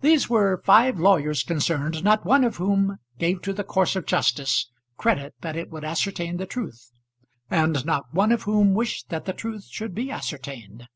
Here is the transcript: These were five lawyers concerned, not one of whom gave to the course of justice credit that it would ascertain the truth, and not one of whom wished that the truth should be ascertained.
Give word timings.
These 0.00 0.28
were 0.28 0.60
five 0.64 0.98
lawyers 0.98 1.44
concerned, 1.44 2.02
not 2.02 2.24
one 2.26 2.42
of 2.42 2.56
whom 2.56 2.96
gave 3.18 3.40
to 3.42 3.52
the 3.52 3.62
course 3.62 3.94
of 3.94 4.04
justice 4.04 4.68
credit 4.96 5.32
that 5.42 5.54
it 5.54 5.70
would 5.70 5.84
ascertain 5.84 6.38
the 6.38 6.44
truth, 6.46 6.90
and 7.50 7.86
not 7.86 8.12
one 8.12 8.32
of 8.32 8.42
whom 8.42 8.74
wished 8.74 9.10
that 9.10 9.26
the 9.26 9.32
truth 9.32 9.66
should 9.70 9.94
be 9.94 10.10
ascertained. 10.10 10.88